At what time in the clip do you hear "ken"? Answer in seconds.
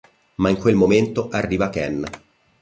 1.69-2.03